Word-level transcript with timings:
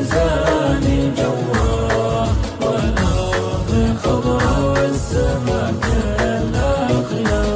ميزان 0.00 0.84
الجواه 0.84 2.28
والأرض 2.62 3.70
خضراء 4.04 4.60
والسماء 4.72 5.74
كالأخيار 5.82 7.50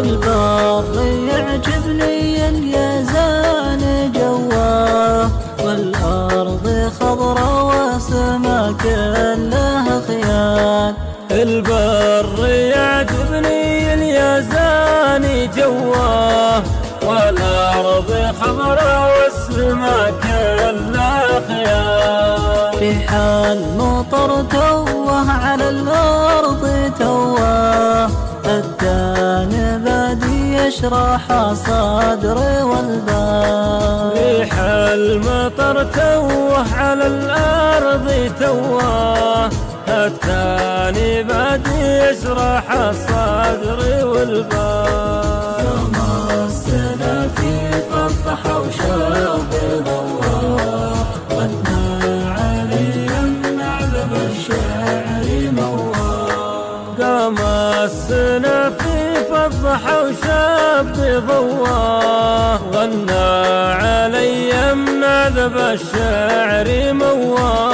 البر 0.00 0.94
يعجبني 1.28 2.48
اليزان 2.48 3.82
جواه 4.14 5.30
والأرض 5.64 6.66
خضراء 7.00 7.64
والسماء 7.66 8.72
كالأخيار 8.72 10.24
البر 11.30 12.46
يعجبني 12.48 13.94
اليزان 13.94 15.24
جواه 15.56 16.62
والأرض 17.06 18.10
خضراء 18.40 19.23
خيال 23.14 23.64
في 23.64 23.74
حال 23.74 23.78
مطر 23.78 24.42
توه 24.42 25.30
على 25.30 25.68
الأرض 25.68 26.92
توه. 26.98 28.06
الدان 28.46 29.82
بادي 29.84 30.56
يشرح 30.56 31.52
صدري 31.52 32.62
والبال. 32.62 34.12
ريح 34.16 34.54
المطر 34.58 35.84
توه 35.84 36.74
على 36.78 37.06
الأرض 37.06 38.32
توه. 38.40 39.50
الثاني 39.88 41.22
بعد 41.22 41.66
يشرح 41.66 42.72
الصدر 42.72 44.06
والبال. 44.06 45.23
الشعر 54.34 55.26
مواه. 55.52 56.94
قام 57.00 57.38
السنة 57.84 58.70
في 58.70 59.24
فضح 59.30 59.82
وشاب 60.02 60.96
ضواه. 61.28 62.60
غنى 62.72 63.26
علي 63.82 64.74
من 64.74 65.04
عذب 65.04 65.56
الشعر 65.56 66.92
مواه. 66.92 67.73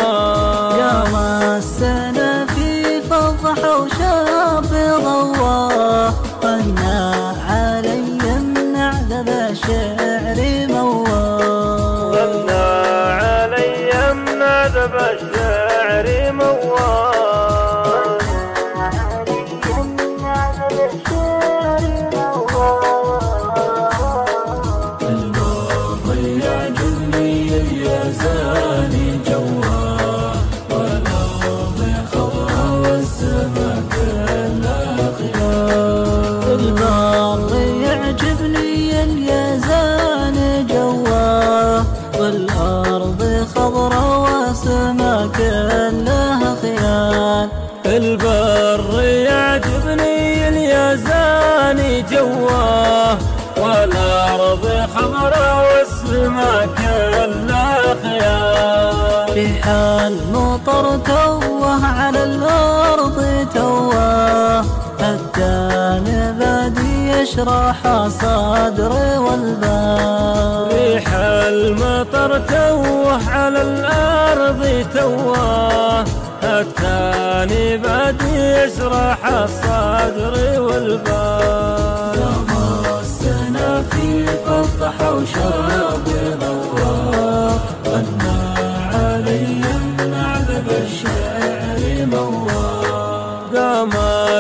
من 14.81 14.97
عذب 20.25 20.73
الشعر 20.93 21.93
مواه 22.41 23.01
الباطل 25.03 26.25
يعجبني 26.43 27.57
اليزاني 27.61 29.21
جواه 29.27 30.35
والأرض 30.71 31.81
خضرا 32.13 32.65
والسما 32.81 33.83
كلها 33.93 35.13
خيال 35.19 36.61
البر 36.61 37.51
يعجبني 37.83 39.03
اليزاني 39.05 40.65
جواه 40.65 41.85
والأرض 42.19 43.47
خضرا 43.55 44.20
والسما 44.61 45.31
كلها 45.37 46.57
خيال. 46.63 47.49
البر 47.87 49.03
يعجبني 49.03 50.49
اليزاني 50.49 52.03
جواه 52.03 53.19
والأرض 53.57 54.65
خضرا 54.95 55.63
والسما 55.63 56.67
كلها 56.79 57.95
خيال. 58.03 59.35
في 59.35 59.63
حال 59.63 60.17
مطر 60.33 60.97
توه 60.97 61.87
على 61.87 62.25
الأرض 62.25 63.47
توه 63.55 64.61
الدان 65.01 66.37
بادي 66.39 67.11
يشرح 67.11 68.09
صدري 68.09 69.19
والبال 69.19 69.71
ريح 69.71 70.30
المطر 71.71 72.39
توه 72.39 73.31
على 73.31 73.63
الأرض 73.63 74.87
توه. 74.95 76.05
الثاني 76.43 77.77
بعد 77.77 78.23
يشرح 78.23 79.27
الصدر 79.27 80.61
والبال 80.61 82.15
تمسنا 82.15 83.83
في 83.83 84.27
فضح 84.27 84.95
وشرب 85.13 86.07
ضواه 86.41 87.59
غنى 87.87 88.39
علي 88.95 89.45
من 89.99 90.15
عذب 90.15 90.69
الشعر 90.69 92.07
مواه 92.07 92.41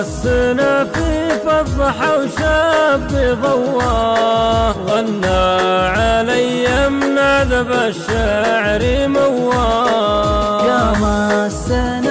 السنة 0.00 0.84
في 0.84 1.30
فضح 1.44 1.96
وشاب 2.18 3.38
ضواه 3.42 4.74
غنى 4.88 5.69
من 7.40 7.52
عذب 7.52 7.72
الشعر 7.72 9.08
مواه 9.08 10.66
يا 10.66 10.92
مسنا 10.98 12.00
في 12.02 12.09